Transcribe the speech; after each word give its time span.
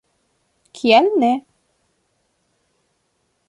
Kial 0.79 1.07
ne! 1.23 1.31